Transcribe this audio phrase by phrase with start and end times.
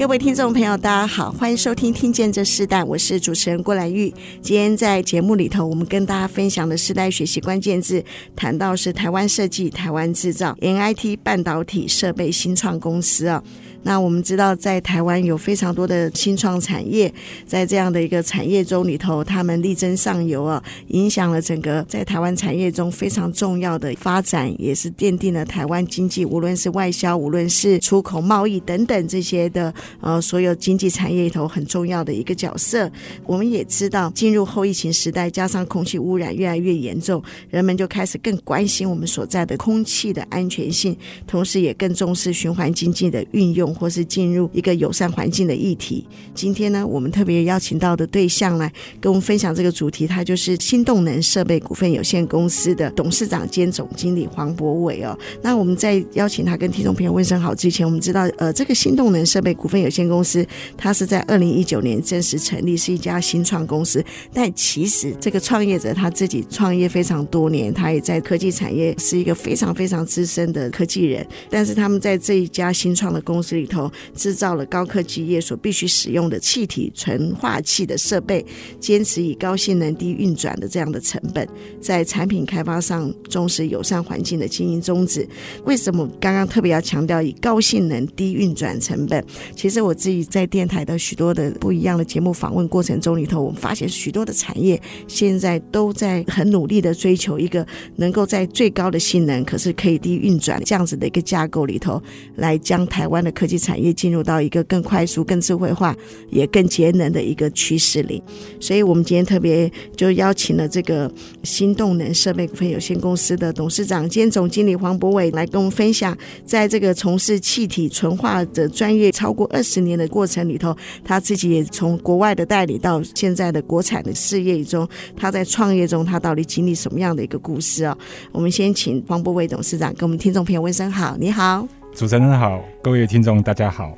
[0.00, 4.08] 各位听众朋友，大家好，欢迎收听《听见这世代》，我是主持人郭兰玉。
[4.40, 8.02] 今天在节目里头，我们跟大家分享的世代学习关键字，
[8.34, 13.44] 谈到是台湾设计、台湾制造、NIT 半导体设备新创公司啊。
[13.82, 17.12] 那我们知道，在台湾有非常多的新创产业，
[17.46, 32.90] 在这样的一个产业中里头，他们力争上游啊，影响了整个在台湾产业中非常重要的发展，也是奠定了台湾经济，无论是外销，无论是出口贸易等等这些的呃所有经济产业里头很重要的一个角色。
[33.24, 40.94] 我们也知道，进入后疫情时代，加上空气污染越来越严重，人们就开始更关心我们所在的空气的安全性，
[41.26, 43.69] 同时也更重视循环经济的运用。
[43.74, 46.06] 或是进入一个友善环境的议题。
[46.34, 55.16] 今天呢，我们特别邀请到的对象来跟我们分享这个主题，他就是新动能设备股份有限公司的董事长兼总经理黄博伟哦。
[55.42, 60.46] 那我们在邀请他跟听众朋友问声好之前，我们知道，呃，这个新动能设备股份有限公司，
[60.76, 64.02] 它是在二零一九年正式成立，是一家新创公司。
[64.32, 71.26] 但其实这个创业者他自己创业非常多年，他也在科技产业是一个非常非常资深的科技人。
[71.48, 78.44] 但是他们在这一家新创的公司里头制造了高科技业所必须使用的气体纯化器的设备，
[78.80, 81.46] 坚持以高性能低运转的这样的成本，
[81.80, 85.28] 在产品开发上重视友善环境的经营宗旨。
[85.64, 89.22] 为什么刚刚特别要强调以高性能低运转成本？
[89.54, 97.66] 其实我自己在电台的许多的不一样的节目访问过程中里头，我们发现许多的产业现在都在很努力的追求一个
[97.96, 102.02] 能够在最高的性能，可是可以低运转这样子的一个架构里头，
[102.36, 105.96] 来将台湾的科技产业进入到一个更快速、更智慧化、
[106.30, 108.22] 也更节能的一个趋势里，
[108.58, 111.10] 所以我们今天特别就邀请了这个
[111.42, 127.96] 新动能设备股份有限公司的董事长兼总经理黄博伟来跟我们分享，在这个从事气体纯化的专业超过二十年的过程里头，他自己也从国外的代理到现在的国产的事业中，他在创业中他到底经历什么样的一个故事啊？
[128.32, 131.79] 我们先请黄博伟董事长跟我们听众朋友问声好，你好。
[132.00, 133.94] 主持人好，各位听众大家好。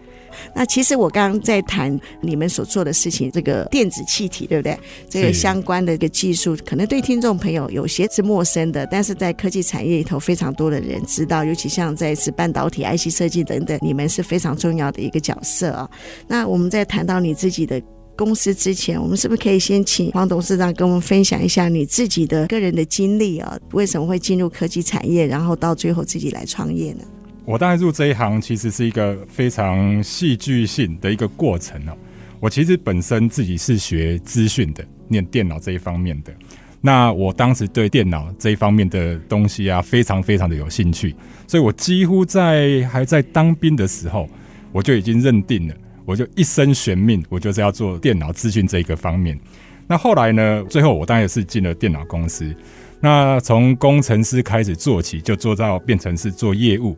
[0.56, 4.76] 那其实我刚刚在谈你们所做的事情，这个电子气体，对不对？
[5.08, 15.88] 这个相关的一个技术，可能对听众朋友有些是陌生的，但是在科技产业里头，非常多的人知道，尤其像在是半导体、IC 设计等等，你们是非常重要的一个角色啊。
[16.26, 17.80] 那我们在谈到你自己的
[18.16, 23.56] 公司之前，我们是不是可以先请黄董事长跟我们分享一下你自己的个人的经历啊？
[23.70, 27.04] 为什么会进入科技产业，然后到最后自己来创业呢？
[27.44, 31.97] 我当然入这一行，其实是一个非常戏剧性的一个过程哦。
[32.38, 36.32] 我其实本身自己是学资讯的，念电脑这一方面的。
[36.81, 41.14] 那我当时对电脑这一方面的东西啊，非常非常的有兴趣，
[41.47, 44.28] 所以我几乎在还在当兵的时候，
[44.72, 49.38] 我就已经认定了，我就一生悬命，我就是要做电脑资讯这一个方面。
[49.86, 52.54] 那后来呢，最后我当然也是进了电脑公司。
[53.00, 56.97] 那从工程师开始做起，就做到变成是做业务。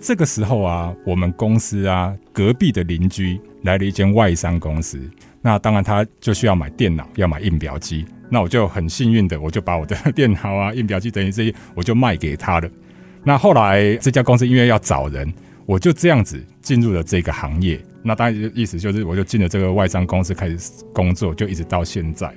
[0.00, 4.98] 这个时候啊，我们公司啊，隔壁的邻居来了一间外商公司，
[5.42, 12.68] 那当然他就需要买电脑，要买印表机，那我就很幸运的，我就把我的电脑啊、印表机等于这些，我就卖给他了。
[13.22, 15.30] 那后来这家公司因为要找人，
[15.66, 17.78] 我就这样子进入了这个行业。
[18.02, 22.34] 那当然意思就是，我就进了这个外商公司开始工作，就一直到现在。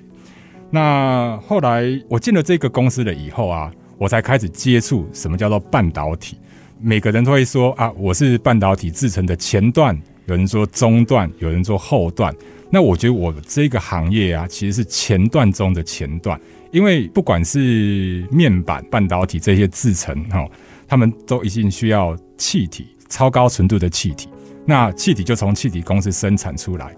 [0.70, 6.38] 那后来我进了这个公司了以后啊，我才开始接触什么叫做半导体。
[6.86, 12.36] 每个人都会说啊，我是半导体制成的前段，有人说中段，有人说后段。
[12.70, 16.38] 那我觉得我这个行业啊，其实是前段中的前段，
[16.72, 20.46] 因为不管是面板、半导体这些制成哈，
[20.86, 24.28] 他们都一定需要气体，超高纯度的气体。
[24.66, 26.94] 那气体就从气体公司生产出来。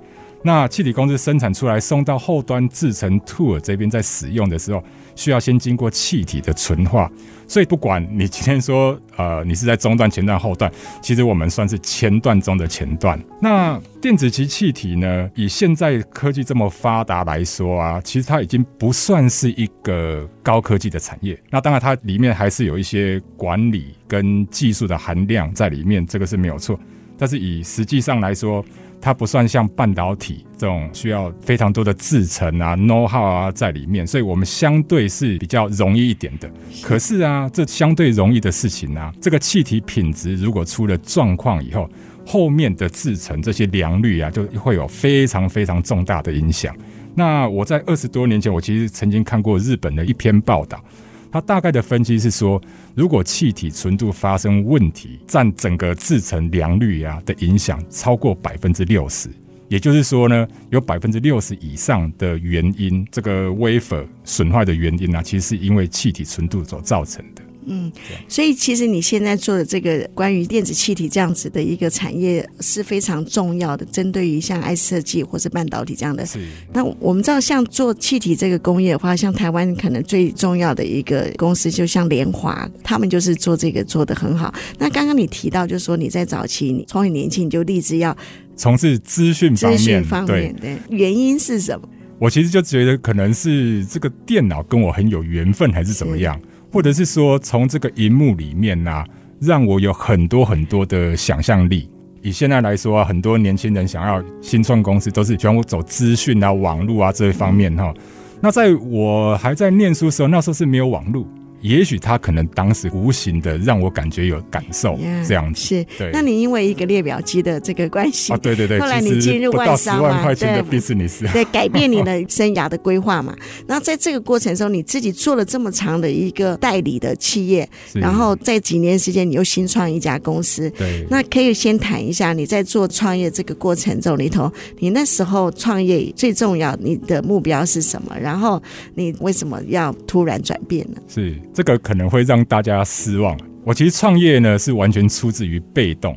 [0.46, 4.84] 那气体公司生产出来送到后端制成 tool 这边在使用的时候，
[5.16, 7.12] 需要先经过气体的纯化。
[7.48, 10.72] 所以不管你今天说呃你是在中段、前段、后段，
[11.02, 13.20] 其实我们算是前段中的前段。
[13.42, 21.36] 那电子级气体呢，以现在科技这么发达来说啊，其实它已经不算是一个高科技的产业。
[21.50, 26.80] 那当然它里面还是有一些管理跟技术的含量在里面，这个是没有错。
[27.18, 28.64] 但是以实际上来说，
[29.00, 36.50] 它不算像半导体这种需要非常多的制程啊、know how 啊在里面，所以我们相对是比较容易一点的。
[36.82, 41.90] 可是啊，这相对容易的事情啊，这个气体品质如果出了状况以后，
[42.26, 46.76] 后面的制程这些良率啊，就会有非常非常重大的影响。
[47.18, 50.84] 那我在二十多年前，我其实曾经看过日本的一篇报道。
[51.32, 52.62] 他大概的分析是说，
[52.96, 59.30] 如果气体纯度发生问题，占整个制成良率啊的影响超过百分之六十，
[59.68, 67.42] 也就是说呢，有百分之六十以上的原因，这个 wafer 损坏的原因啊，其实是因为气体纯度所造成的。
[67.66, 67.92] 嗯，
[68.28, 76.26] 所以其实你现在做的这个关于电子气体这样子的一个产业是非常重要的，针对于像 IC 设计或是半导体这样的。
[76.26, 76.40] 是。
[76.74, 84.54] 那我们知道，像做气体这个工业的话，像台湾可能最重要的一个公司，就像联华，他们就是做这个做的很好。
[84.78, 88.16] 那刚刚你提到，就是说你在早期你从很年轻你就立志要
[88.56, 91.90] 从事资讯方面，资讯方面对，对，原因是什么？
[92.18, 96.40] 我其实就觉得可能是这个电脑跟我很有缘分，还是怎么样？
[96.76, 99.02] 或者是说，从这个荧幕里面呐、
[99.40, 101.90] 让我有很多很多的想象力。
[102.22, 107.94] 以现在来说啊，很多年轻人想要新创公司，都是全部走资讯啊、网络啊这一方面哈。
[108.42, 111.26] 那在我还在念书时候，那时候是没有网络。
[111.66, 115.86] 也许他可能当时无形的让我感觉有感受这样子，是。
[115.98, 123.36] 对，那你因为一个列表机的这个关系啊，对对对， 后来你进入外商嘛，对，必须你是对改变你的生涯的规划嘛。
[123.68, 131.06] 然后在这个过程中，你自己做了这么长的一个代理的企业，然后在几年时间你又新创一家公司，对。
[131.10, 138.16] 那可以先谈一下你在做创业这个过程中里头，你那时候创业最重要，你的目标是什么？
[138.22, 138.62] 然后
[138.94, 141.02] 你为什么要突然转变呢？
[141.08, 142.36] 是这个可能会让。
[142.48, 143.36] 大家失望。
[143.64, 146.16] 我其实创业呢是完全出自于被动。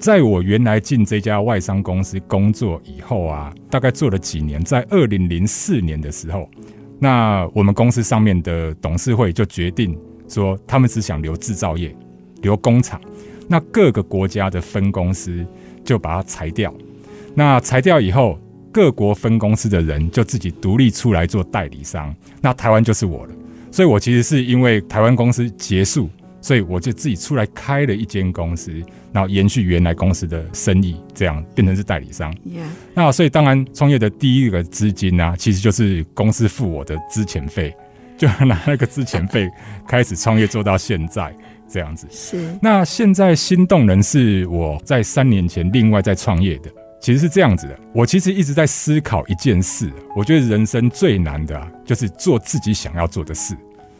[0.00, 6.48] 在我原来进这家外商公司工作以后啊，大概做了几年，在二零零四年的时候，
[6.98, 9.96] 那我们公司上面的董事会就决定
[10.26, 11.94] 说，他们只想留制造业，
[12.42, 13.00] 留工厂。
[13.46, 15.46] 那各个国家的分公司
[15.84, 16.74] 就把它裁掉。
[17.34, 18.38] 那裁掉以后，
[18.72, 22.12] 各国分公司的人就自己独立出来做代理商。
[22.40, 23.34] 那台湾就是我了。
[23.70, 28.72] 所以，我其实是因为台湾公司结束，所以我就自己出来开了一间公司，
[29.12, 32.34] 然后延续原来公司的生意，这样变成是代理商。
[32.94, 37.74] 那所以，当然创业的第一个资金呢、啊，其实就是公司付我的资遣费，
[38.18, 39.48] 就拿那个资遣费
[39.86, 41.34] 开始创业，做到现在
[41.68, 42.06] 这样子。
[42.10, 42.58] 是。
[42.60, 46.70] 那现在新动能是我在三年前另外在创业的。
[47.00, 49.90] 其实是这样子的，我其实一直在思考一件事。
[50.14, 53.56] 我觉得人生最难的，就是做自己想要做的事。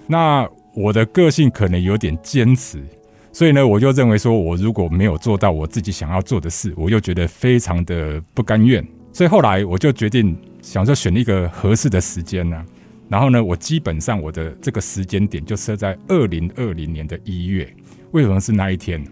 [0.07, 2.85] 那我的个性可能有点坚持，
[3.33, 8.87] 所以呢，我就认为说，我如果没有做到我自己想要做的事，我又觉得非常的不甘愿。
[9.13, 12.65] 所以后来我就决定，想说选一个合适的时间呢。
[13.09, 17.69] 然后呢，我基本上我的这个时间点就设在二零二零年的一月。
[18.13, 19.05] 为什么是那一天？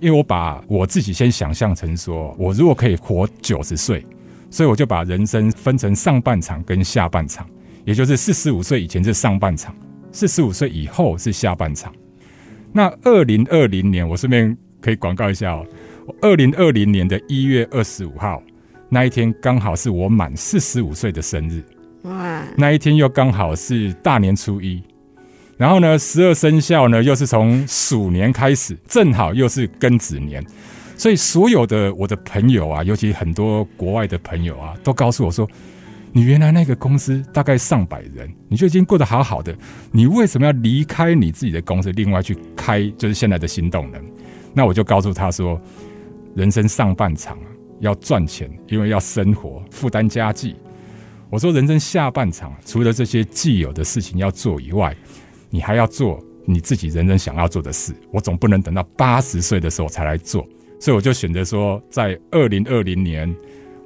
[0.00, 4.04] 因为我把我自己先想象成说，我如果可以活九十岁，
[4.50, 7.48] 所以我就把人生分成上半场跟下半场，
[7.84, 9.74] 也就是四十五岁以前是上半场，
[10.12, 11.92] 四十五岁以后是下半场。
[12.72, 15.66] 那二零二零年，我顺便可以广告一下哦，
[16.20, 18.42] 二零二零年的一月二十五号
[18.90, 21.62] 那一天，刚好是我满四十五岁的生日，
[22.02, 24.82] 哇，那一天又刚好是大年初一。
[25.56, 30.44] 然后呢，十二生肖呢，又是从鼠年开始，正好又是庚子年，
[30.98, 35.48] 所以所有的我的朋友啊，尤其很多国外的朋友啊，都告诉我说
[36.12, 39.56] ：“你原来那个公司大概上百人，你就已经过得好好的，
[39.90, 44.04] 你为什么要离开你自己的公司，另外去开就是现在的新动能？”
[44.52, 45.58] 那我就告诉他说
[46.36, 47.38] ：“人生上半场
[47.80, 50.54] 要赚钱，因为要生活，负担家计。
[51.30, 54.94] 我说人生下半场，除了这些既有的事情要做以外，”
[55.56, 60.46] 你还要做你自己人生想要做的事，我总不能等到八十岁的时候才来做，
[60.78, 63.34] 所以我就选择说，在二零二零年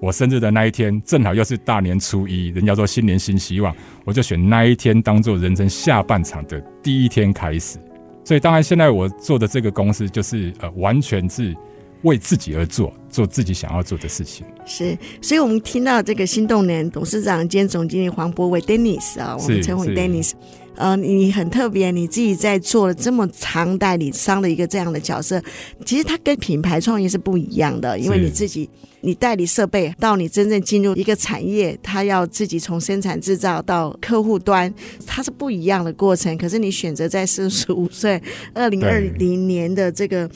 [0.00, 3.72] 我生日的那一天，正好又是大年初一，人家说新年新希望，
[4.04, 7.78] 我就选那一天当做人生下半场的第一天开始。
[8.24, 11.56] 所以当然现在我做的这个公司就是呃，完全是
[12.02, 14.44] 为自己而做，做自己想要做的事情。
[14.66, 20.32] 是，所以我们听到这个新动能董事长兼总经理黄博伟 Dennis 啊，我们称呼 Dennis。
[20.80, 25.40] 呃，你很特别，你自己在做了这么长代理商的一个这样的角色，
[25.84, 28.68] 其实它跟品牌创业是不一样的，因为你自己
[29.02, 34.72] 你代理设备到你真正进入一个产业，它要自己从生产制造到客户端，
[35.06, 36.34] 它是不一样的过程。
[36.38, 38.20] 可是你选择在四十五岁，
[38.54, 40.28] 二零二零年的这个。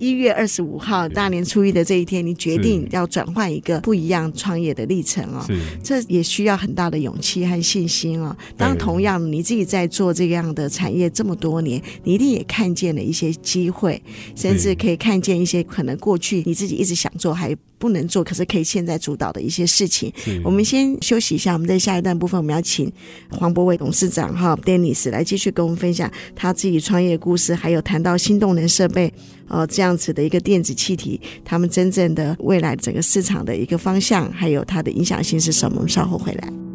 [0.00, 5.44] 一月二十五号大年初一的这一天，你决定要转换一个不一样创业的历程哦，
[5.84, 8.34] 这也需要很大的勇气和信心哦。
[8.56, 14.02] 当同样你自己在做这样的产业这么多年，你一定也看见了一些机会，
[14.34, 20.12] 甚至可以看见一些可能过去你自己一直想做还不能做，可是可以现在主导的一些事情。
[20.44, 22.92] 我们先休息一下，我们在下一段部分我们要请
[23.30, 29.12] 黄博伟董事长哈 Dennis 来继续跟我们分享他自己创业故事，还有谈到新动能设备。
[29.48, 35.78] 呃，这样子的一个电子气体，他们真正的未来整个市场的一个方向，还有它的影响性是什么？
[35.78, 36.69] 我们稍后回来。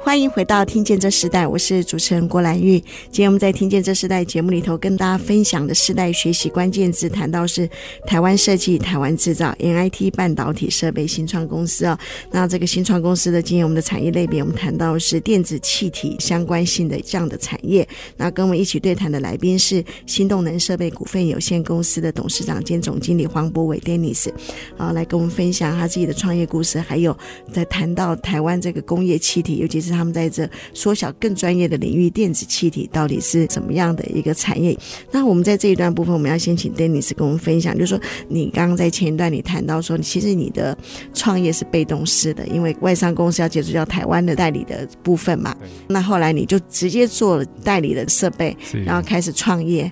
[0.00, 2.78] 欢迎回到《听见这时代》，我是主持人郭兰玉。
[3.10, 7.68] 今天我们在《听见这时代》节目里头跟大家分享的世代学习关键字，谈到是
[8.06, 11.98] 台湾设计、台湾制造、NIT 半导体设备新创公司啊。
[12.30, 17.86] 那这个新创公司的今天我们的产业类别，我们谈到是电子气体相关性的这样的产业。
[18.16, 24.30] 那跟我们一起对谈的来宾是新动能设备股份有限公司的董事长兼总经理黄博伟 Dennis
[24.78, 27.16] 啊，来跟我们分享他自己的创业故事，还有
[27.52, 34.76] 在谈到台湾这个工业气体，尤其是他们在这缩小更专业的领域，电子气体到底是怎么样的一个产业？
[35.10, 40.76] 那我们在这一段部分，我们要先请 Dennis 跟我们分享，就是说你刚刚在前一段你谈到说，其实你的
[41.14, 45.56] 创业是被动式的，因为外商公司要接触到台湾的代理的部分嘛。
[45.88, 49.90] 那后来你就直接做了代理的设备，然后开始创业。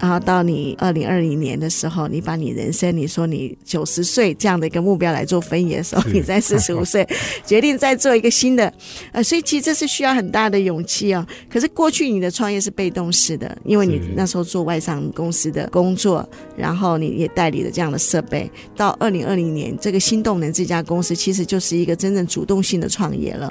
[0.00, 7.06] 然后到你二零二零年的时候，你把你人生，你说你九十岁这样的一个目标来做分野的时候，你在四十五岁
[7.44, 8.72] 决定再做一个新的，
[9.12, 9.42] 呃，所以。
[9.48, 11.26] 其实这是需要很大的勇气哦。
[11.48, 18.50] 可是过去你的创业是被动式的，因为你那时候做外商公司的工作，然后你也代理了这样的设备。
[18.76, 23.50] 到二零二零年，这个新动能这家公司其实就是一个真正主动性的创业了。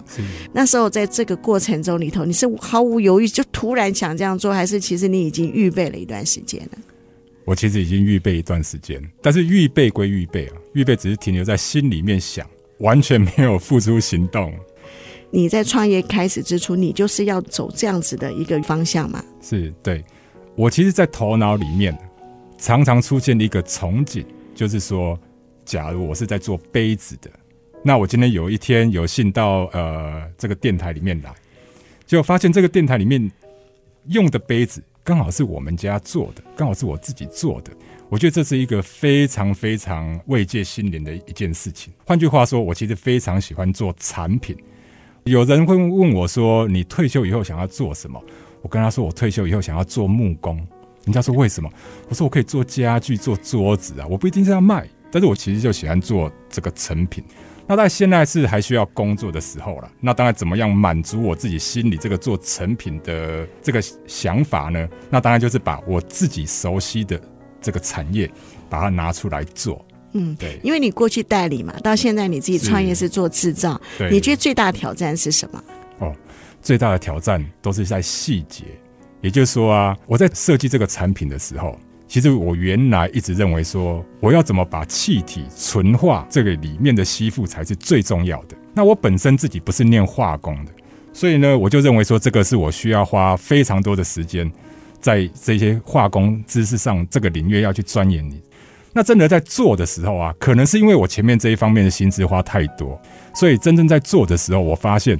[0.53, 6.77] 那时候在这个过程中里头，你是毫无犹豫就突然想这样做，还是其实你已经预备了一段时间了？
[7.45, 12.45] 我其实已经预备一段时间，但是预备归预备啊，预备只是停留在心里面想，
[12.79, 14.53] 完全没有付出行动。
[15.29, 19.23] 你在创业开始之初，你就是要走这样子的一个方向嘛？
[19.41, 20.03] 是对。
[20.55, 21.95] 我其实，在头脑里面
[22.57, 25.19] 常常出现一个憧憬，就是说，
[25.65, 27.29] 假如我是在做杯子的，
[27.83, 31.31] 那我今天有一天有幸到呃这个电台里面来，
[32.07, 33.31] 结果发现这个电台里面
[34.07, 37.71] 用的杯子刚好是我们家做的，刚好是我自己做的。
[38.09, 41.93] 我觉得这是一个非常非常慰藉心灵的一件事情。
[42.03, 44.57] 换句话说，我其实非常喜欢做产品。
[45.27, 48.21] 有人会问我说：“你退休以后想要做什么？”
[48.63, 50.55] 我跟他说：“我退休以后想要做木工。”
[51.05, 51.69] 人家说：“为什么？”
[52.09, 57.23] 我说：“我可以做家具、做桌子啊，我不一定是要卖，但是我其实就喜欢做这个成品。
[57.65, 64.87] 那在现在是还需要工作的时候了，那当然怎么样满足我自己心里这个做成品的这个想法呢？
[65.09, 67.19] 那当然就是把我自己熟悉的
[67.61, 68.29] 这个产业，
[68.69, 75.63] 把它拿出来做。”嗯，对，因为你过去代理嘛，到现在你自己创业是做制造，你觉得最大的挑战是什么？
[75.99, 76.15] 哦，
[76.61, 78.63] 最大的挑战都是在细节。
[79.19, 88.55] 也就是说啊，我在设计这个产品的时候，其实我原来一直认为说，我要怎么把气体纯化这个里面的吸附才是最重要的。
[88.73, 90.71] 那我本身自己不是念化工的，
[91.11, 94.49] 所以呢，我就认为说，这个是我需要花非常多的时间
[95.01, 98.39] 在这些化工知识上这个领域要去钻研你。
[98.97, 102.99] 那真的在做的时候啊，可能是因为我前面这一方面的心思花太多，
[103.31, 105.15] 所以真正在做的时候，我发现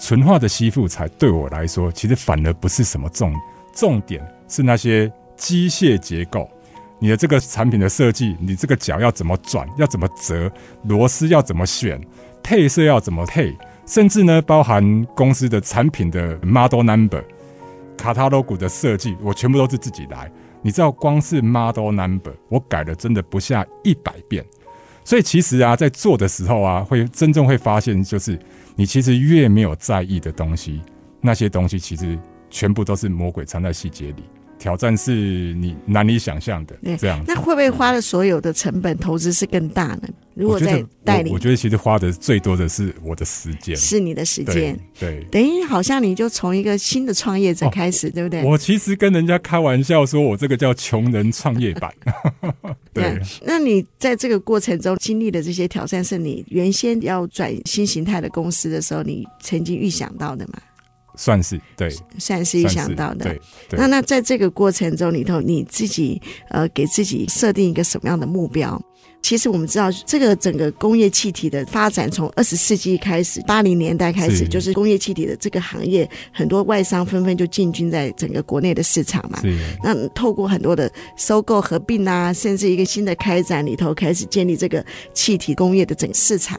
[0.00, 3.32] 纯化的吸附材对我来说，其实反而不是什么重，
[3.72, 6.50] 重点是那些机械结构，
[6.98, 10.50] 你的这个产品的设计，你这个脚要怎么转，要怎么折，
[10.82, 12.00] 螺丝要怎么选，
[12.42, 17.22] 配色要怎么配，甚至呢，包含公司的产品的 model number、
[17.96, 20.28] 卡塔罗 g 的设计，我全部都是自己来。
[20.62, 24.44] 你知道，光是 model number，我改了真的不下一百遍。
[25.04, 28.38] 所以其实啊，在做的时候啊，会真正会发现，就是
[28.76, 30.82] 你其实越没有在意的东西，
[31.20, 32.18] 那些东西其实
[32.50, 34.24] 全部都是魔鬼藏在细节里。
[34.58, 35.12] 挑战是
[35.54, 36.76] 你难以想象的。
[36.82, 40.08] 对，这样那会不会花的所有的成本投资是更大呢？
[40.34, 44.78] 如果在带领，我觉得其实花的最多的是我的时间，是你的时间。
[44.96, 48.44] 对，等于好像你就从一个新的创业者开始，哦、对不对？
[48.44, 51.92] 我其实跟人家开玩笑说，我这个叫穷人创业版。
[52.94, 60.54] 对，对，那你在这个过程中经历的这些挑战，是你原先要转新形态的公司的时候，你曾经预想到的吗？
[61.18, 63.24] 算是对，算是预想到的。
[63.24, 68.80] 对，对，那那在这个过程中里头，你自己呃给自己设定一个什么样的目标？
[69.20, 79.38] 其实我们知道，这个整个工业气体的发展，从二十世纪开始，八零年代开始，就是工业气体的这个行业，很多外商纷纷就进军在整个国内的市场嘛。
[79.82, 84.82] 那透过很多的收购、合并啊，甚至一个新的开展里头，开始建立这个
[85.12, 86.58] 气体工业的整个市场。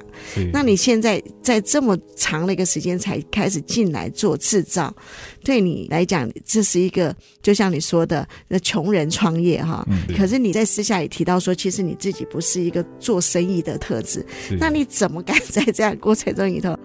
[0.53, 4.93] 那你现在在这么长的一个时间才开始进来做制造，
[5.45, 9.87] 对你来讲，这是一个就像你说的，那穷人创业哈。
[10.17, 12.49] 可是你在私下也提到说，其实你自己不是。
[12.49, 14.25] 是一个做生意的特质，
[14.59, 16.75] 那你怎么敢在这样过程中里头，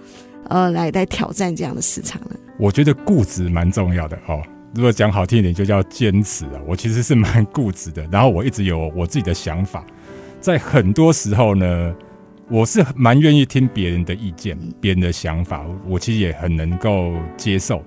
[0.51, 2.37] 呃，来来挑战这样的市场呢？
[2.59, 4.43] 我觉得固执蛮重要的哦。
[4.75, 6.61] 如果讲好听一点，就叫坚持啊。
[6.67, 9.87] 我其实是蛮固执的，然后我一直有我自己的想法，
[10.39, 11.95] 在很多时候呢，
[12.51, 17.83] 我是蛮愿意听别人的意见、别人的想法，我其实也很能够接受。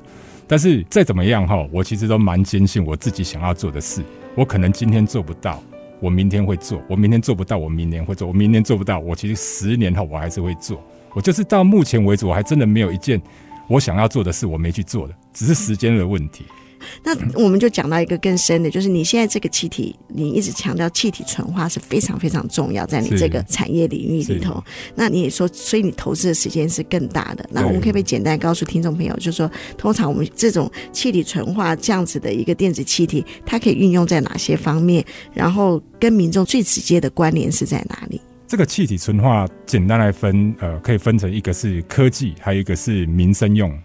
[0.47, 4.01] 但是再怎么样哈，我其实都蛮坚信我自己想要做的事，
[4.35, 5.61] 我可能今天做不到。
[5.99, 10.79] 我明天会做，我明天做不到，我明年会做，我明年做不到，我其实十年后我还是会做。
[11.13, 13.19] 我就是到目前为止，我还真的没有一件
[13.67, 16.45] 我想要做的事我没去做的，只是时间的问题。
[17.03, 24.63] 那我们就讲到一个更深的，就是你现在这个气体，你一直强调气体纯化是非常非常重要，在你这个产业领域里头。
[24.95, 27.47] 那你也说，所以你投资的时间是更大的。
[27.51, 35.03] 那我们可以不可以简单告诉听众朋友，就是说，通常我们这种气体纯化这样子的一个电子气体，它可以运用在哪些方面？
[35.33, 38.21] 然后跟民众最直接的关联是在哪里？
[38.47, 43.77] 这个气体纯化简单来分，呃，可以分成一个是科技，还有一个是民生用。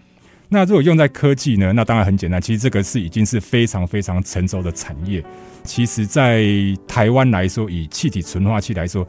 [0.49, 1.73] 那如果用在科技呢？
[1.73, 2.39] 那当然很简单。
[2.39, 5.23] 其实这个是已经是非常非常成熟的产业。
[5.63, 6.45] 其实，在
[6.87, 9.07] 台湾来说，以气体纯化器来说，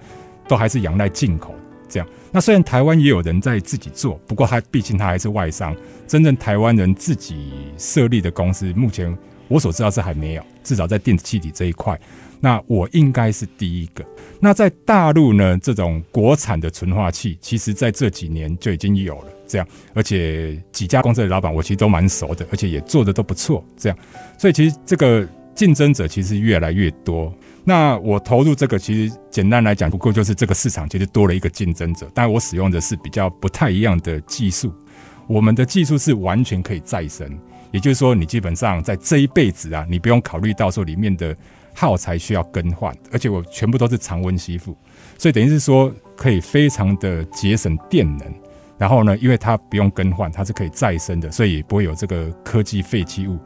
[0.49, 1.55] 都还是仰赖进口
[1.89, 2.09] 这样。
[2.33, 5.77] 那虽然台湾也有人在自己做，不过它毕竟它还是外商。
[6.07, 9.15] 真正台湾人自己设立的公司，目前
[9.49, 10.43] 我所知道是还没有。
[10.63, 12.01] 至少在电子气体这一块，
[12.41, 14.03] 那我应该是第一个。
[14.41, 15.59] 那在大陆呢？
[15.59, 19.33] 这种国产的纯化器，其实在这几年就已经有了。
[19.47, 23.65] 这样，而且几家公司的老板我其实都蛮熟的，而且也做的都不错。
[23.77, 23.99] 这样，
[24.39, 27.33] 所以其实这个竞争者其实越来越多。
[27.65, 32.07] 那我投入这个，其实简单来讲，不过就是这个市场其实多了一个竞争者。
[32.13, 34.73] 但我使用的是比较不太一样的技术。
[35.27, 37.27] 我们的技术是完全可以再生，
[37.73, 41.35] 也就是说，你基本上在这一辈子啊，你不用考虑到说里面的
[41.75, 44.77] 耗材需要更换，而且我全部都是常温吸附，
[45.17, 48.44] 所以等于是说可以非常的节省电能。
[48.85, 53.39] 然后呢，因为它不用更换，它是可以再生的，所以也不会有这个科技废弃物。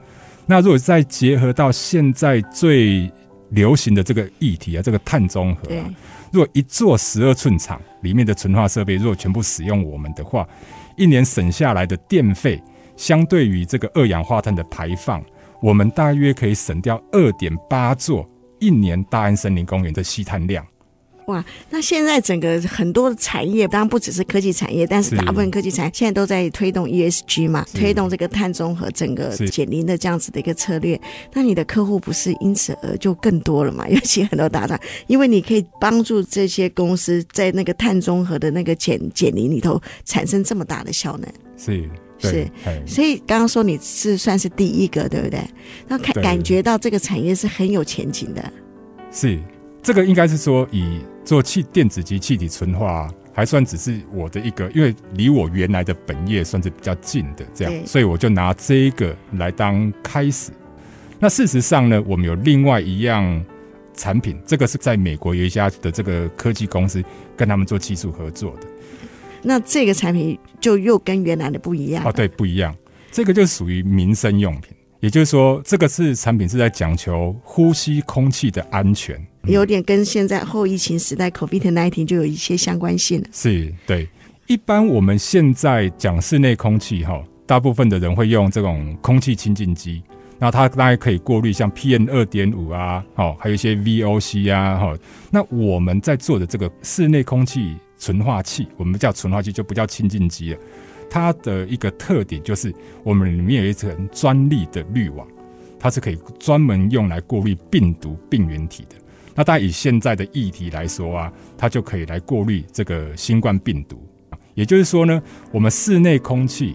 [0.46, 3.09] 那如果再结合到现在最
[3.51, 5.85] 流行的这个议题啊，这个碳中和啊，
[6.33, 10.44] 如果一座十二寸厂里面的纯化设备如果全部使用我们的话，
[10.96, 12.61] 一年省下来的电费，
[12.96, 15.22] 相对于这个二氧化碳的排放，
[15.62, 20.66] 我们大约可以省掉二点八座一年大安森林公园的吸碳量。
[21.29, 30.99] 哇，那现在整个很多的产业，当然不只是科技产业，但是大部分科技产业现在都在推动 ESG 嘛，推动这个碳中和、整个减零的这样子的一个策略。
[31.35, 33.87] 那你的客户不是因此而就更多了嘛？
[33.93, 41.31] 尤其很多大厂，因为你可以帮助这些公司在那个碳中和的那个减减零里头产生这么大的效能。
[41.59, 41.87] 是
[42.21, 42.51] 是，
[42.87, 45.41] 所以刚刚说你是算是第一个，对不对？
[45.87, 48.53] 那感感觉到这个产业是很有前景的。
[49.12, 49.38] 是。
[49.83, 60.51] 这个应该是说，以做气电子及气体纯化，还算只是我的一个，因为离我原来的本业算是比较近的，这样，所以我就拿这一个来当开始。
[61.19, 63.45] 那事实上呢，我们有另外一样
[63.95, 67.03] 产品，这个是在美国有一家的这个科技公司
[67.37, 68.67] 跟他们做技术合作的。
[69.43, 72.75] 那这个产品就又跟原来的不一样哦，对，不一样。
[73.11, 74.75] 这个就属于民生用品。
[75.01, 83.29] 也就是说，这个是产品是在讲求呼吸空气的安全，有点跟现在后疫情时代 COVID-19 就有一些相关性了。
[83.33, 84.09] 是，对。
[84.46, 90.03] 一般我们现在讲室内空气哈，大部分的人会用这种空气清净机，
[90.38, 94.96] 那它大概可以过滤像 PM 二点五啊，哦，还有一些 VOC 啊，哈。
[95.31, 100.59] 那我们在做的这个室内空气纯化器，我们叫纯化器，就不叫清净机了。
[101.11, 105.29] 它的一个特点就是，我们里面有一层专利的滤网，
[105.79, 108.96] 它是可以专门用来过滤病毒病原体的。
[109.38, 114.05] 那大概以现在的议题来说啊，它就可以来过滤这个新冠病毒。
[114.55, 115.22] 也就是说呢，
[115.53, 116.74] 我们室内空气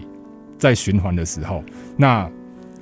[0.56, 1.62] 在循环的时候，
[1.94, 2.26] 那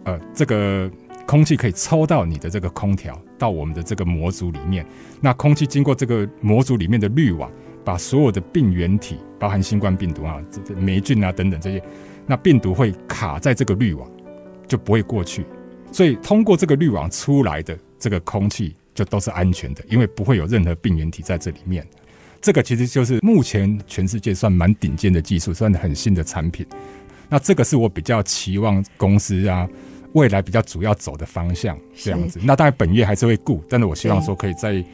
[0.04, 0.88] 呃这个
[1.26, 4.86] 空气可以抽到你的这个空调，到我们的这个模组里面。
[5.20, 7.50] 那空气经过这个模组里面的滤网，
[7.84, 11.82] 把所有的病原体，包含新冠病毒啊、这这霉菌啊等等这些，
[12.24, 14.08] 那病毒会卡在这个滤网，
[14.68, 15.44] 就不会过去。
[15.90, 18.76] 所以通过这个滤网出来的这个空气。
[18.94, 21.86] 就都是安全的，因为不会有任何病原体在这里面。
[22.40, 26.66] 这个其实就是目前全世界算蛮顶尖的技术，算很新的产品。
[27.28, 29.68] 那这个是我比较期望公司啊
[30.12, 32.40] 未来比较主要走的方向这样子。
[32.42, 34.84] 那当然本业还是会顾，但是我希望说可以在。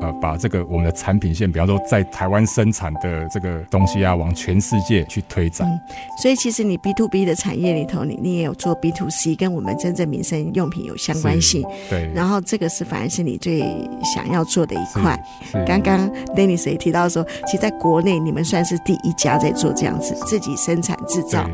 [0.00, 5.66] 呃，把这个我们的产品线，比方说在台湾生产的这个东西啊，往全世界去推展。
[5.66, 5.80] 嗯，
[6.22, 11.64] 所以其实你 B to B 的产业里头，你你也有做 B to C，跟我们真正民生用品有相关性。
[11.88, 12.10] 对。
[12.14, 13.60] 然后这个是反而是你最
[14.02, 15.18] 想要做的一块。
[15.66, 21.48] 刚刚 Dennis 也提到说，其实在国内你们算是第一家在做这样子自己生产制造。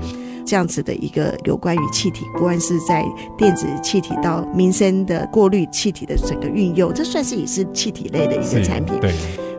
[0.45, 3.05] 这样子的一个有关于气体，不管是在
[3.37, 8.99] 电子气体到民生的过滤气体的整个运用，这算是也是气体类的一个产品。
[9.01, 9.13] 对。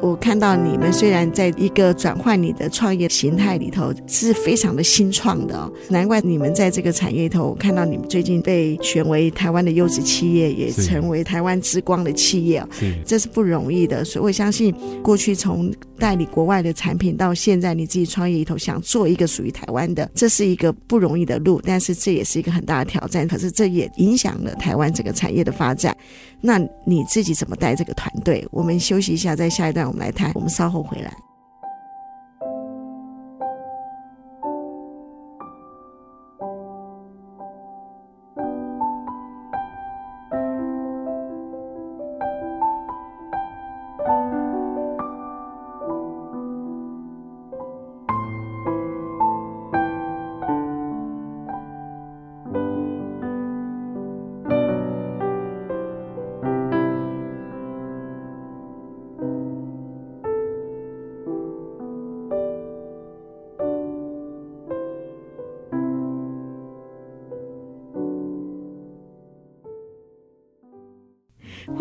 [0.03, 12.61] 我看到你们虽然在一个转换你的创业形态里头是非常的新创的哦，难怪你们在这个产业里头，我看到你们最近被选为台湾的优质企业，也成为台湾之光的企业，
[13.05, 14.03] 这是不容易的。
[14.03, 23.25] 所以我相信，过去从代理国外的产品到现在你自己创业里头想做一个属于台湾的，这是一个不容易的路，但是这也是一个很大的挑战。
[23.25, 25.95] 可是这也影响了台湾整个产业的发展。
[26.45, 28.45] 那你自己怎么带这个团队？
[28.51, 30.29] 我们休息一下，在下一段我们来谈。
[30.35, 31.11] 我们稍后回来。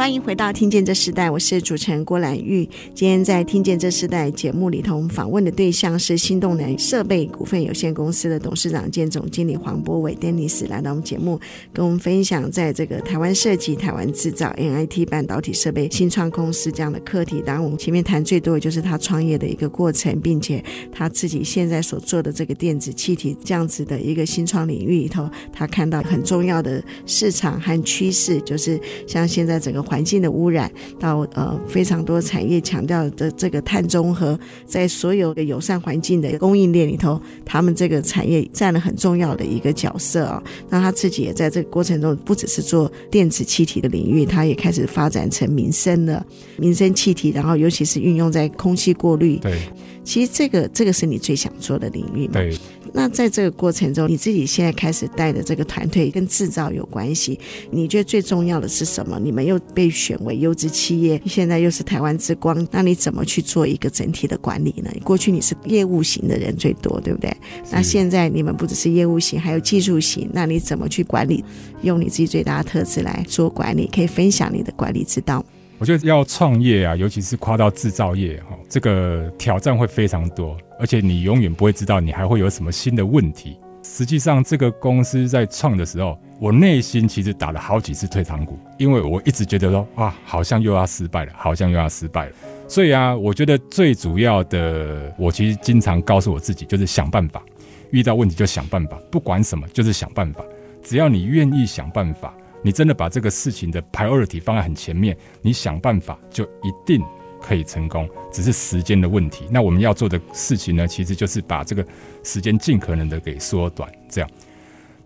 [0.03, 2.69] 欢迎回到《听见这时代》，我是主持人郭兰玉。
[2.93, 11.39] 今天在《听见这时代》节目里头，我们访问的对象是新动能设备股份有限公司的董事长兼总经理黄柏玮 Dennis 来到我们节目，
[11.73, 17.41] 跟我们分享在这个台湾设计、台湾制造、NIT 半导体设备新创公司这样的课题。
[17.47, 20.61] 当然，我们前面谈最多的就是他创业的一个过程，并且
[20.91, 29.92] 他自己现在所做的这个电子气体这样子的一个新创领域里头，他看到很重要的市场和趋势，就是像现在整个。
[29.93, 40.43] 环境的污染到呃非常多产业强调的这个碳中和，在所有的友善环境的供应链里头，他们这个产业占了很重要的一个角色啊。
[40.71, 46.25] 那他自己也在这个过程中，不只是做电子气体的领域，他也开始发展成民生的
[46.57, 49.37] 民生气体，然后尤其是运用在空气过滤。
[49.43, 49.59] 对，
[50.05, 52.33] 其实这个这个是你最想做的领域嘛？
[52.41, 52.57] 对。
[52.93, 57.39] 那在这个过程中，你自己现在开始带的这个团队跟制造有关系，
[57.71, 59.19] 你觉得最重要的是什么？
[59.19, 64.91] 你们又被选为优质企业，现在又是台湾之光，那你怎么去做一个整体的管理呢？
[65.03, 67.35] 过去你是业务型的人最多，对不对？
[67.71, 71.45] 那现在你们不只是业务型，还有技术型，那你怎么去管理？
[71.83, 75.45] 用你自己最大的特质来做管理，可以分享你的管理之道。
[75.83, 83.59] 我觉得要创业啊，尤其是跨到制造业哈，这个挑战会非常多，而且你永远不会知道你还会有什么新的问题。
[83.83, 92.33] 实际上，这个公司在创的时候，我内心其实打了好几次退堂鼓，因为我一直觉得说，哇，好像又要失败了，好像又要失败了。
[92.69, 97.43] 所以啊，我觉得最主要的，我其实经常告诉我自己，就是想办法，
[97.91, 100.45] 遇到问题就想办法，不管什么就是想办法，
[100.81, 102.33] 只要你愿意想办法。
[102.63, 107.03] 你真的把这个事情的 priority 放在很前面，你想办法就一定
[107.41, 109.47] 可以成功，只是时间的问题。
[109.51, 111.85] 那我们要做的事情呢，其实就是把这个
[112.23, 113.91] 时间尽可能的给缩短。
[114.09, 114.31] 这样，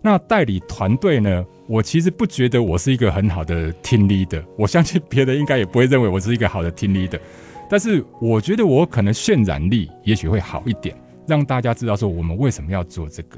[0.01, 7.19] 那代理团队呢，我其实不觉得我是一个很好的 team leader，我相信别人应该也不会认为我是一个好的 team leader。
[7.69, 10.95] 但是我觉得我可能渲染力也许会好一点，
[11.27, 13.37] 让大家知道说我们为什么要做这个。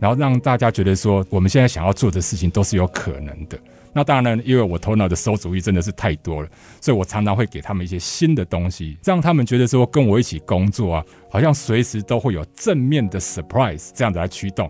[0.00, 3.58] 然后让大家觉得说，我们现在想要做的事情都是有可能的。
[3.96, 6.48] 那当然呢，因为我头脑的馊主意真的是太多了，
[6.80, 14.68] 所以我常常会给他们一些新的东西，让他们觉得说跟我一起工作啊，好像随时都会有正面的 surprise 这样子来驱动。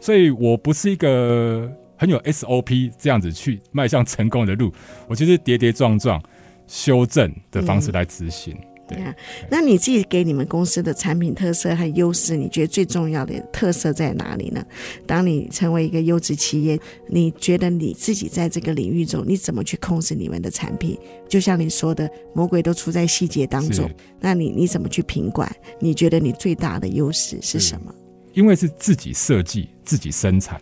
[0.00, 4.70] 所以我不是一个很有 SOP 这样子去迈向成功的路，
[5.08, 6.22] 我就是跌跌撞撞
[6.66, 8.54] 修正的方式来执行。
[8.54, 9.14] 嗯对啊，
[9.50, 14.64] 那你自己给你们公司的产品特色和优势，你觉得最重要的特色在哪里呢？
[15.06, 20.98] 当你成为一个优质企业，你觉得你自己在这个领域中，你怎么去控制你们的产品？
[21.28, 23.90] 就像你说的，魔鬼都出在细节当中。
[24.20, 25.50] 那你你怎么去品管？
[25.78, 27.94] 你觉得你最大的优势是什么？
[28.32, 30.60] 因为是自己设计、自己生产，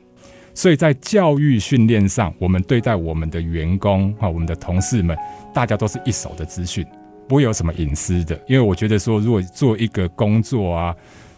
[0.55, 5.17] 所以在教育训练上，我们对待我们的员工啊，我们的同事们，
[5.55, 6.85] 大家都是一手的资讯。
[7.29, 10.95] 不会有什么隐私的，因为我觉得说，如果做一个工作啊，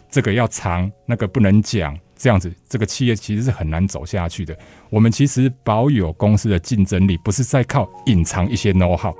[0.09, 4.55] 这个要藏，那个不能讲，这样子，这个企业其实是很难走下去的。
[4.89, 9.15] 我们其实保有公司的竞争力，不是在靠隐藏一些 know how。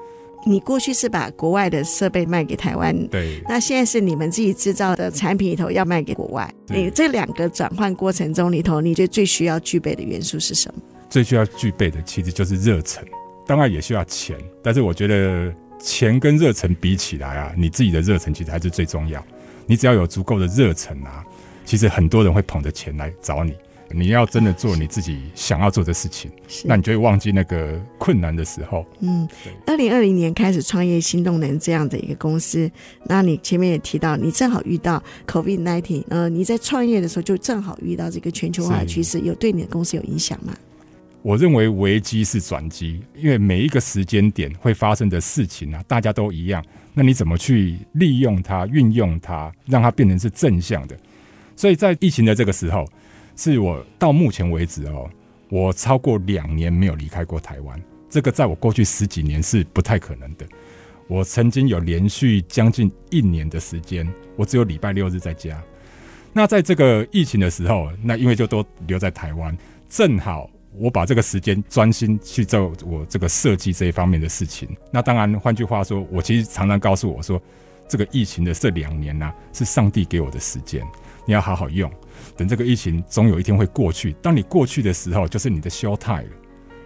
[0.46, 6.50] 你过去是把国外的设备卖给台湾，对，那现在是你们自己制造的产品里头要卖给国外。
[6.68, 10.82] 你这两个转换过程中里头，你觉得最需要具备的元素是什么？
[11.10, 13.04] 最需要具备的其实就是热忱，
[13.46, 15.54] 当然也需要钱，但是我觉得。
[15.80, 19.24] 钱跟热忱比起来啊，你自己的热忱其实还是最重要。
[19.66, 21.24] 你只要有足够的热忱啊，
[21.66, 23.54] 其实很多人会捧着钱来找你。
[23.92, 26.30] 你要真的做你自己想要做的事情，
[26.64, 28.86] 那你就会忘记那个困难的时候。
[29.00, 29.28] 嗯，
[29.66, 32.70] 二零二零年开始创业新动能这样的一个公司，
[33.06, 40.54] 那你前面也提到，你正好遇到 COVID-19，呃，你在创业的时候就正好遇到这个全球化的趋势，有对你的公司有影响吗？
[41.22, 46.64] 我认为危机是转机，因为每一个时间点会发生的事情啊，大家都一样。
[46.94, 50.98] 那你怎么去利用它、运用它，让它变成是正向的？
[51.58, 52.88] 所以在疫情的这个时候，
[53.36, 55.10] 是我到目前为止哦，
[55.50, 57.80] 我超过两年没有离开过台湾。
[58.10, 60.46] 这个在我过去十几年是不太可能的。
[61.08, 65.62] 我曾经有连续将近一年的时间，我只有礼拜六日在家。
[66.32, 69.56] 那在这个疫情的时候，那因为就都留在台湾，
[69.90, 70.50] 正好。
[70.74, 74.70] 我把这个时间专心去做我这个设计这一方面的事情。
[74.92, 77.42] 那当然，换句话说，我其实常常告诉我说，
[77.88, 80.86] 这个疫情的这两年呢、是上帝给我的时间，
[81.26, 81.92] 你要好好用。
[82.38, 86.30] 等这个疫情总有一天会过去，当你过去的时候，就是你的 show time 了，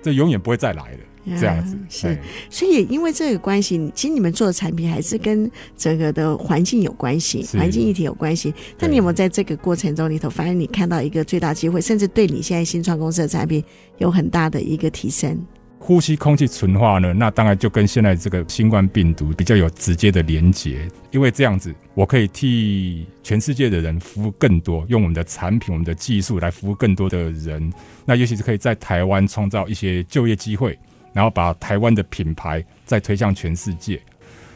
[0.02, 1.00] 这永远不会再来了。
[1.40, 8.54] 这样子、嗯、是，所以也因为这个关系，其实你们做的产品还是跟整个的环境有关系，环境议题有关系。
[8.80, 13.64] 那你有没有在这个过程中里头，发现你看到一个最大机会，甚至对你现在新创公司的产品
[13.98, 15.40] 有很大的一个提升？
[15.80, 17.14] 呼吸空气纯化呢？
[17.14, 27.72] 那当然就跟现在这个新冠病毒比较有直接的连结，因为这样子我可以替全世界的人服务更多，用我们的产品、我们的技术来服务更多的人。
[28.06, 30.80] 那尤其是可以在台湾创造一些就业机会。
[31.14, 34.02] 然后把台湾的品牌再推向全世界。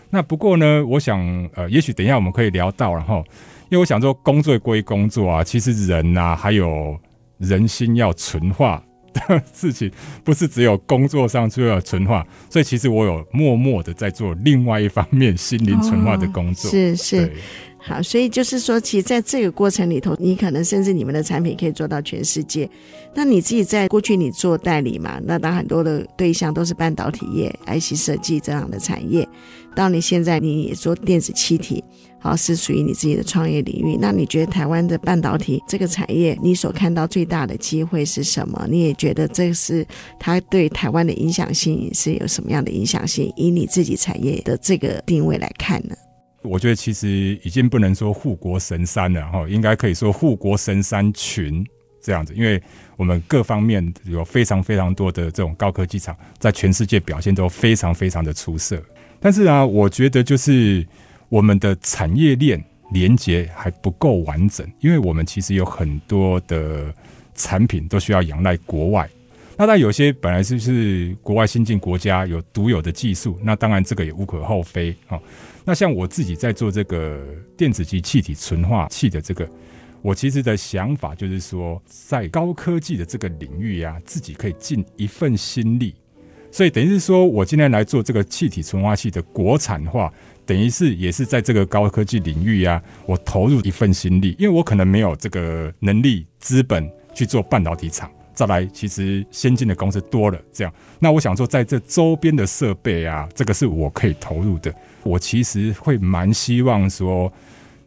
[0.09, 1.19] 那不过呢，我想，
[1.53, 3.23] 呃，也许等一下我们可以聊到，然后，
[3.69, 6.97] 因为我想说，工作归工作啊，其实人呐、还有
[7.37, 8.81] 人心要纯化
[9.27, 9.91] 的事情，
[10.23, 12.25] 不是只有工作上就要纯化。
[12.49, 16.69] 所以，其实我有默默的在做另外一方面心灵纯化的工作。
[16.69, 17.31] 哦、是是。
[17.79, 22.69] 好，所以就是说，其实在这个过程里头，你可能甚至你们的产品可以做到全世界。
[23.13, 29.25] 那你自己在过去你做代理嘛，那当很多的对象都是半导体业、IC 设计这样的产业。
[29.77, 31.83] 到你现在你也做电子气体，
[32.19, 33.95] 好，是属于你自己的创业领域。
[34.01, 38.65] 那你觉得台湾的半导体这个产业，你所看到最大的机会是什么？
[38.67, 39.85] 你也觉得这是
[40.19, 43.31] 它对台湾的影响性是有什么样的影响性？
[43.35, 45.95] 以你自己产业的这个定位来看呢？
[46.41, 51.63] 我觉得其实已经不能说护国神山了哈，应该可以说护国神山群
[52.01, 52.61] 这样子，因为
[52.95, 58.81] 我们各方面有非常非常多的这种高科技厂，在全世界表现都非常非常的出色。
[59.19, 60.85] 但是啊，我觉得就是
[61.29, 66.93] 我们的产业链连接还不够完整，因为我们其实有很多的
[67.35, 69.09] 产品都需要仰赖国外。
[69.57, 75.19] 那但有些本来就是国外新进国家有独有的技术，那当然这个也无可厚非啊。
[75.65, 77.25] 那像我自己在做这个
[77.57, 79.49] 电子级气体纯化器的这个，
[80.03, 85.95] 我其实的想法就是说，在高科技的这个领域呀、啊，自己可以尽一份心力。
[86.51, 90.11] 所以等于是说我今天来做这个气体纯化器的国产化，
[90.45, 98.09] 等于是也是在这个高科技领域呀、啊，我投入一份心力，因为我可能没有这个能力资本去做半导体厂。
[98.33, 100.71] 再来，其实先进的公司多了，这样。
[100.99, 104.71] 那我想说，在这周边的设备啊，这个是我可以投入的。
[105.01, 107.33] 我其实会蛮希望说，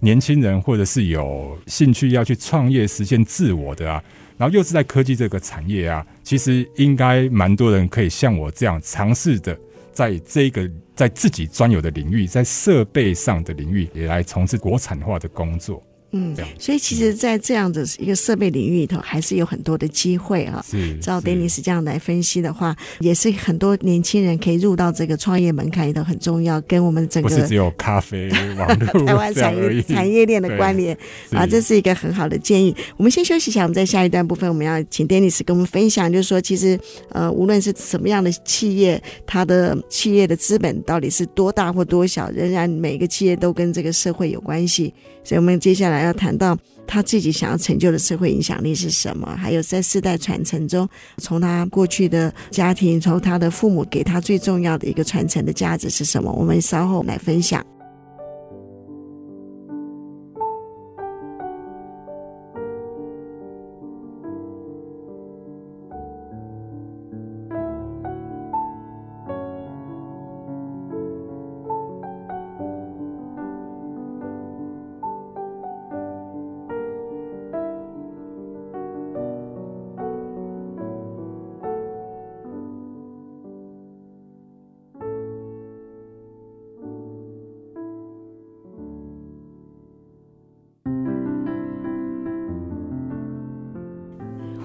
[0.00, 4.02] 年轻人或者是有兴趣要去创业、实现自我的啊，
[4.40, 9.54] 然后又是在科技这个产业啊，其实应该蛮多人可以像我这样尝试的，
[9.92, 15.82] 在这个在自己专有的领域，在设备上的领域，也来从事国产化的工作。
[16.12, 20.64] 嗯，所以其实，在这样的一个设备领域里头，还是有很多的机会啊。
[20.68, 30.96] 是，照 Dennis 这样来分析的话，也是很多年轻人可以入到这个创业门槛里头很重要，跟我们整个不是只有咖啡网络 台湾产业产业链的关联
[31.30, 32.74] 啊，这是一个很好的建议。
[32.96, 36.78] 我们先休息一下，我们在下一段部分，我们要请 Dennis 跟我们分享，就是说，其实
[37.10, 44.92] 呃，无论是什么样的企业，它的企业的资本到底是多大或多小，仍然每个企业都跟这个社会有关系。
[45.22, 56.32] 所以，我们接下来还要谈到他自己想要成就的社会影响力是什么，还有在世代传承中，从他过去的家庭，从他的父母给他最重要的一个传承的价值是什么？
[56.32, 57.62] 我们稍后来分享。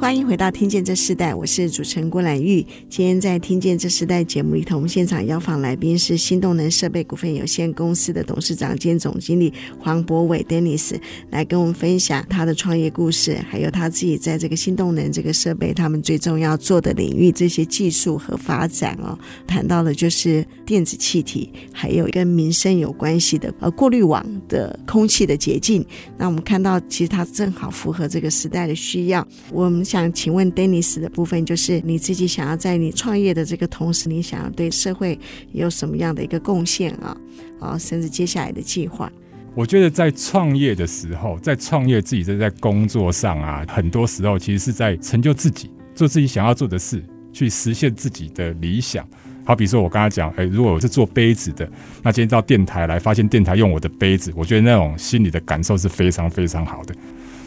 [0.05, 2.63] 欢迎回到《听见这世代》，我是主持人郭兰玉。
[2.87, 10.95] 今天在《听见这世代》节目里头，我们现场邀访来宾是新动能设备股份有限公司的董事长兼总经理黄博伟 Dennis，
[11.31, 19.17] 来跟我们分享他的创业故事，还有他自己在这个新动能这个设备他们最重要做的领域这些技术和发展哦。
[19.47, 25.85] 谈到的就是电子气体，还有跟民生有关系的呃过滤网的空气的洁净。
[26.17, 29.25] 那我们看到，其实它正好符合这个时代的需要。
[29.53, 29.85] 我们。
[29.85, 35.17] 想请问 Dennis 的部分，就是你自己想要在你创业的这个同时，你想要对社会
[35.53, 37.15] 有什么样的一个贡献啊？
[37.59, 39.09] 啊，甚至接下来的计划。
[39.53, 49.07] 我觉得在创业的时候，在创业自己在在工作上啊，很多时候其实是在成就自己，做自己想要做的事，去实现自己的理想。
[49.45, 51.69] 好比说，我刚才讲，哎，如果我是做杯子的，
[52.01, 56.95] 那今天到电台来，发现电台用我的杯子，我觉得那种心里的感受是非常非常好的。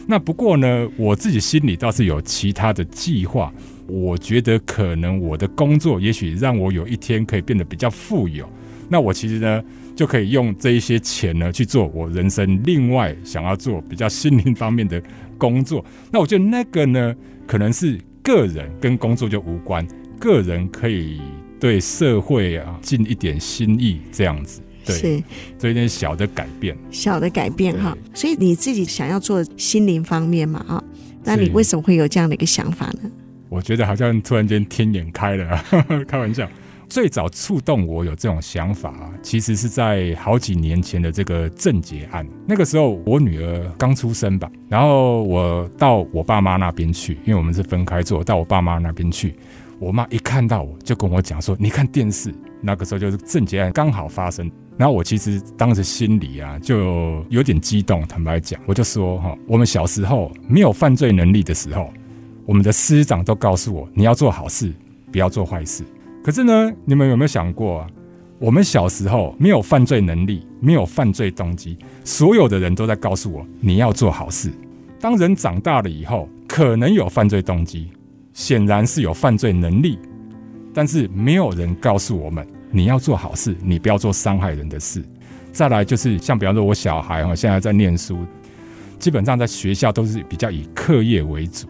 [0.07, 3.53] 那不过呢，我自己心里倒是有其他的计划。
[3.85, 8.47] 我觉得可能我的工作，也许让我有一天可以变得比较富有。
[8.87, 9.61] 那我其实呢，
[9.95, 15.01] 就可以用这一些钱呢，去做我人生另外想要做比较心灵方面的
[15.37, 15.83] 工作。
[16.11, 19.85] 那我觉得那个呢，可能是个人跟工作就无关，
[20.19, 21.19] 个人可以
[21.59, 24.61] 对社会啊尽一点心意，这样子。
[24.85, 25.23] 对
[25.59, 27.95] 做一点小的改变，小的改变哈。
[28.11, 30.83] 所以你自己想要做心灵方面嘛啊？
[31.23, 33.11] 那你为什么会有这样的一个想法呢？
[33.49, 36.49] 我觉得好像突然间天眼开了，呵 呵开玩笑。
[36.87, 42.25] 最早触动我有这种想法啊，其实是在好几年前的这个郑捷案。
[42.47, 49.35] 那个时候我女儿刚出生吧，然后我到我爸妈那边去，因为我们是分开坐，到我爸妈那边去。
[49.79, 54.51] 我妈一看到我就跟我讲说：“你看电视。”那个时候就是郑捷案刚好发生。
[54.77, 61.91] 然后我其实当时心里啊就有点激动，坦白讲，我就说哈，我们小时候没有犯罪能力的时候，
[62.45, 64.73] 我们的师长都告诉我，你要做好事，
[65.11, 65.83] 不要做坏事。
[66.23, 67.87] 可是呢，你们有没有想过啊？
[68.39, 74.49] 我们小时候没有犯罪能力，没有犯罪动机，所有的人都在告诉我，你要做好事。
[74.97, 77.89] 当人长大了以后，可能有犯罪动机，
[78.39, 79.99] 显然是有犯罪能力，
[80.73, 82.47] 但是没有人告诉我们。
[82.71, 85.03] 你要做好事，你不要做伤害人的事。
[85.51, 88.25] 再来就是像比方说，我小孩哈现在在念书，
[88.97, 91.67] 基本上在学校都是比较以课业为主。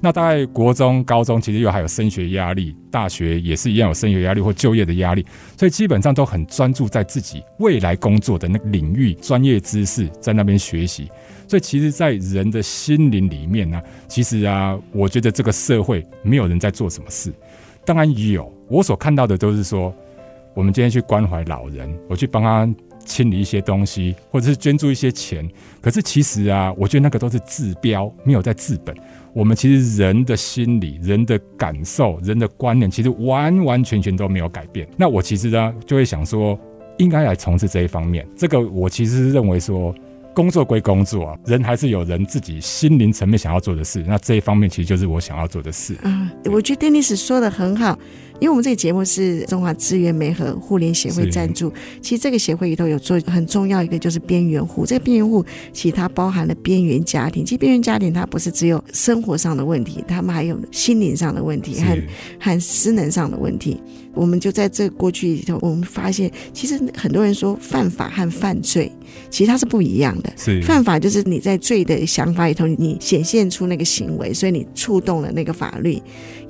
[0.00, 5.24] 那大概国中、高中其实又还有升学压力，大学也是一样有升学压力或就业的压力，
[5.56, 11.08] 所以基本上都很专注在自己未来工作的那个领域、专业知识在那边学习。
[11.48, 17.32] 所以其实，在人的心灵里面呢，其实啊，我觉得这个社会没有人在做什么事。
[17.84, 19.92] 当然有，我所看到的都是说。
[20.54, 22.68] 我们今天去关怀老人，我去帮他
[23.04, 25.48] 清理一些东西，或者是捐助一些钱。
[25.80, 28.92] 可是其实啊，我觉得那个都是治标，没有在治本。
[29.32, 34.88] 我们其实人的心理、人的感受、人的观念，其实完完全全都没有改变。
[34.96, 36.58] 那我其实呢，就会想说，
[36.96, 38.26] 应该来从事这一方面。
[38.34, 39.94] 这个我其实认为说，
[40.38, 44.04] 工作归工作，人还是有人自己心灵层面想要做的事。
[44.06, 45.98] 那这一方面其实就是我想要做的事。
[46.04, 47.98] 嗯，我觉得 Dennis 说的很好。
[48.40, 54.86] 因为我们这个节目是中华资源媒和互联协会赞助，其实这个协会里头有做很重要一个就是边缘户。
[54.86, 61.96] 这个边缘户其实它包含了边缘家庭，其实边缘家庭它不是只有生活上的问题，他们还有心灵上的问题和
[62.38, 63.80] 和失能上的问题。
[64.14, 68.90] 我们就在这过去里头，我们发现其实很多人说犯法和犯罪。
[69.30, 70.32] 其实它是不一样的。
[70.36, 76.00] 是犯法就是你在罪的想法里头，你显现出那个行为，所以你触动了那个法律。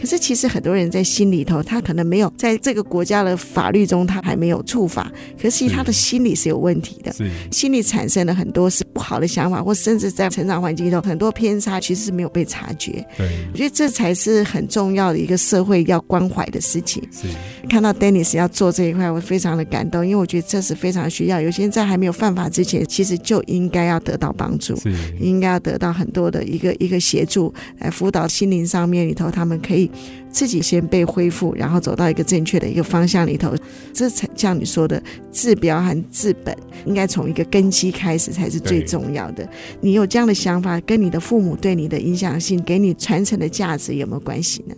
[0.01, 5.11] 可是其实很多人在心里头，他可能没有在这个国家的法律中，他还没有触法。
[5.41, 13.05] 可是他的心理是有问题的，是心理产生了很多是不好的想法，或甚至在成长环境里头很多偏差，其实是没有被察觉。
[13.17, 17.03] 对，我觉得这才是很重要的一个社会要关怀的事情。
[17.13, 17.29] 是
[17.69, 21.41] 看到 Dennis 要做这一块，我非常的感动，因为我觉得这是非常需要。
[21.41, 29.91] 有些人在还没有犯法之前，其实就应该要得到帮助，是应该要得到很多的一个一个协助，来辅导心灵上面里头，他们可以
[30.39, 33.53] 自己先被恢复，然后走到一个正确的一个方向里头。
[33.93, 39.45] 这才像你说的治标和治本，应该从一个根基开始才是最重要的。
[39.81, 44.77] 你有这样的想法，跟你的父母对你的影响性、给你传承的价值有没有关系呢？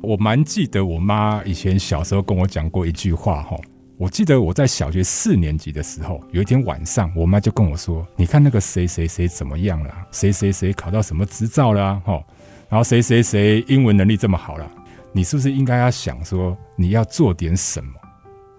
[0.00, 3.56] 我蛮记得我妈以前小时候跟我讲过一句话，哈。
[3.96, 9.90] 我记得我在小学四年级的时候，有一天晚上，我妈就跟我说：“你看那个谁谁谁怎么样了？
[10.10, 11.98] 谁谁谁考到什么执照了？
[12.04, 12.22] 哈，
[12.68, 14.70] 然后谁谁谁英文能力这么好了，
[15.16, 17.90] 你是不是应该要想说你要做点什么？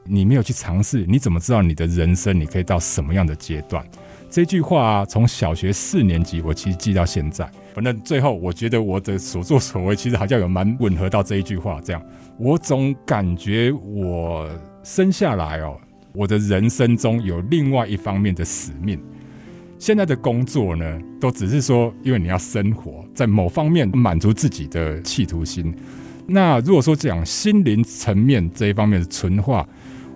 [0.04, 3.86] 你没有去尝试，你怎么知道你的人生你可以到什么样的阶段？”
[4.28, 7.48] 这句话，从小学四年级我其实记到现在。
[7.76, 11.80] 反正最后我觉得我的所作所为其实好像有蛮吻合到这一句话。
[11.80, 12.04] 这样，
[12.40, 14.50] 我总感觉我。
[14.84, 15.80] 生下来哦，
[16.12, 19.00] 我的人生中有另外一方面的使命。
[19.78, 25.76] 现在的工作呢，都只是说，因为你要生活，在某方面满足自己的企图心。
[26.28, 29.68] 那如果说讲心灵层面这一方面的纯化，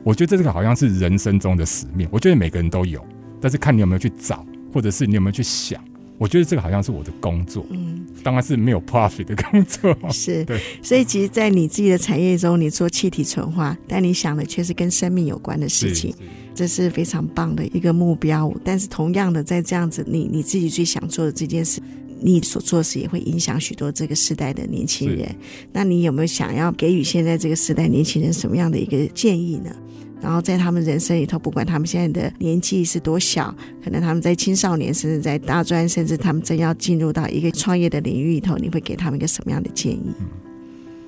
[0.03, 2.07] 我觉得这个好像是人生中的使命。
[2.11, 3.01] 我觉得每个人都有，
[3.39, 5.83] 但是看你有没有去找，或者是你有没有去想。
[6.17, 18.53] 我觉得这个好像是我的工作，嗯，当然是没有 profit 的工作， 是，对，所以其实，在你自己的产业中，你做气体纯化，但你想的却是跟生命有关的事情，是是，这是非常棒的一个目标。
[18.63, 21.81] 但是，同样的，在这样子，你你自己最想做的这件事，
[22.21, 25.35] 你所做的事也会影响许多这个时代的年轻人。
[25.73, 29.75] 那你有没有想要给予现在这个时代年轻人什么样的一个建议呢？
[30.21, 33.51] 然后在他们人生里头，不管他们现在的年纪是多小，
[33.83, 40.13] 可能他们在青少年，甚至在大专，甚至他们正要进入到一个创业的领域里头，你会给他们一个什么样的建议？
[40.19, 40.27] 嗯，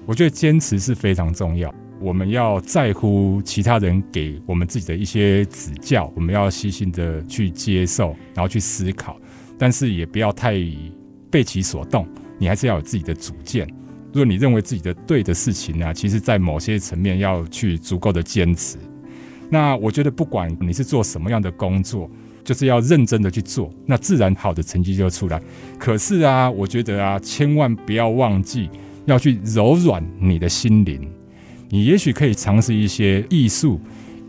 [0.08, 1.72] 我觉得坚持是非常重要。
[2.02, 9.16] 我们要在乎其他人给我们自己的一些指教，我们要细心的去接受，然后去思考，
[9.60, 10.56] 但是也不要太
[11.34, 12.08] 被其所动。
[12.38, 13.68] 你还是要有自己的主见。
[14.12, 18.78] 如果你认为自己的对的事情呢，其实在某些层面要去足够的坚持。
[19.50, 22.10] 那我觉得，不管你是做什么样的工作，
[22.44, 25.42] 就是要认真的去做，那自然好的成绩就出来。
[25.80, 28.70] 可是啊，我觉得啊，千万不要忘记
[29.06, 31.02] 要去柔软你的心灵。
[31.70, 33.82] 你也许可以尝试一些艺术、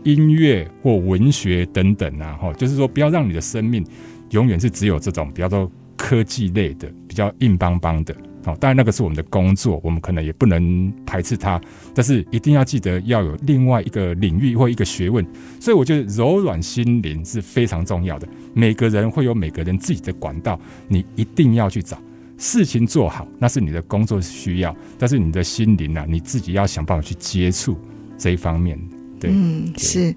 [0.03, 3.85] 音乐或文学等等啊，哈，就是说不要让你的生命
[4.31, 8.15] 永远是只有这种比方说科技类的、比较硬邦邦的。
[8.43, 11.59] 好，当然那个是我们的工作，我们可能也不能排斥它，
[11.95, 15.25] 但是一定要记得要有另外一个领域或一个学问。
[15.59, 18.27] 所以我觉得柔软心灵是非常重要的。
[18.53, 21.99] 每个人会有每个人自己的管道，你一定要去找
[22.37, 27.75] 事情做好，那是你的工作需要，但是你的心灵啊，你自己要想办法去接触
[28.15, 28.79] 这一方面。
[29.19, 30.13] 对，嗯，是，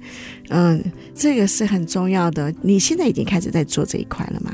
[0.50, 2.52] 嗯，这个是很重要的。
[2.60, 4.52] 你现在已经开始在做这一块了吗？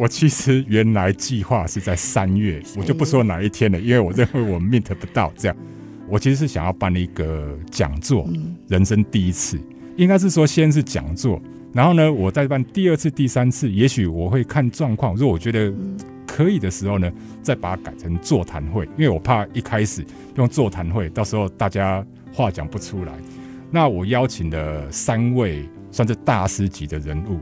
[0.00, 5.54] 我其实原来计划是在三月，我就不说哪一天了，因为我认为我 meet 不到这样。
[6.08, 8.26] 我其实是想要办一个讲座，
[8.66, 9.60] 人生第一次，
[9.98, 11.38] 应该是说先是讲座，
[11.74, 15.70] 然后呢，我再办第二次、第三次，也许我会看状况，如果我觉得
[16.26, 20.02] 可以的时候呢，再把它改成座谈会，因为我怕一开始
[20.36, 23.12] 用座谈会，到时候大家话讲不出来。
[23.70, 27.38] 那我邀请了三位算是大师级的人物。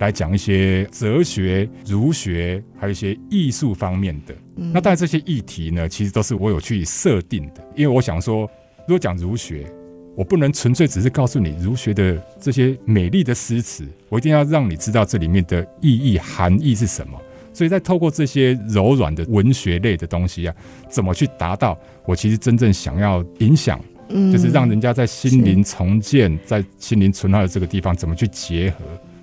[0.00, 4.34] 来讲一些哲学、儒学，还有一些艺术方面的。
[4.56, 7.62] 嗯、那当然，这些议题呢，其实都是我有去设定的。
[7.76, 8.50] 因为我想说，
[8.88, 9.70] 如果讲儒学，
[10.16, 17.16] 我不能纯粹只是告诉你儒学的这些美丽的诗词，我一定要让你知道这里面的意义、含义是什么。
[17.52, 20.54] 所以在透过这些柔软的文学类的东西啊，
[20.88, 23.78] 怎么去达到我其实真正想要影响，
[24.08, 28.78] 嗯、就是让人家在心灵重建、在心灵存在的这个地方，怎么去结合。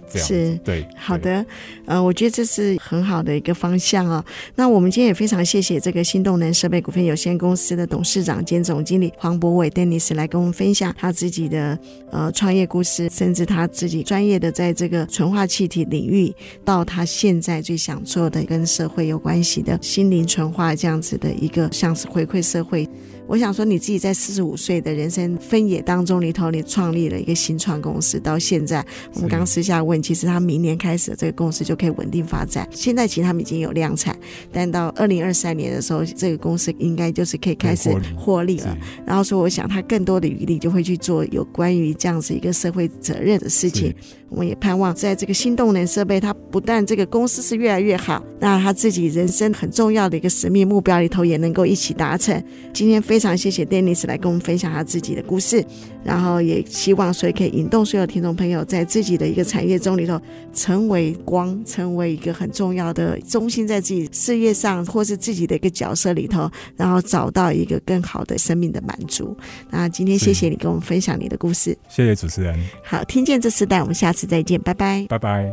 [0.09, 1.45] 这样是对，好的，
[1.85, 4.23] 呃，我觉得这是很好的一个方向哦。
[4.55, 11.77] 那我们今天也非常谢谢这个新动能设备股份有限公司的董事长兼总经理黄博伟 Dennis 来跟我们分享他自己的
[12.11, 16.33] 呃创业故事，甚至他自己专业的在这个纯化气体领域，
[16.63, 22.87] 到他现在最想做的跟社会有关系的心灵纯化这样子的一个像是回馈社会。
[23.27, 32.67] 我想说，你自己在四十五岁的人生分野当中里头，你创立了一个新创公司，到现在，我们刚私下问，其实他明年开始这个公司就可以稳定发展。
[32.71, 34.17] 现在其实他们已经有量产，
[34.51, 38.77] 但到二零二三年的时候，这个公司应该就是可以开始获利了。
[39.05, 43.93] 然后说，我想他更多的余力就会去做有关于这样子一个社会责任的事情。
[44.29, 52.43] 我们也盼望在这个新动能设备，它不但这个公司是越来越好，那他自己人生很重要的一个使命目标里头也能够一起达成。
[52.73, 55.65] 今天非常谢谢 Dennis 来跟我们分享他自己的故事，
[56.03, 60.21] 然后也希望所以可以引动所有听众朋友在自己的一个产业中里头
[60.53, 69.35] 成为光，成为一个很重要的中心，在自己事业上或是自己的一个角色里头，然后找到一个更好的生命的满足。
[69.71, 72.55] 那今天谢谢你跟我们分享你的故事，谢谢主持人。
[72.83, 74.27] 好，听见这世代，我们下次。
[74.27, 75.49] 再见，拜拜，拜拜。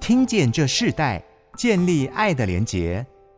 [0.00, 1.22] 听见这世代，
[1.56, 3.06] 建立爱的连结。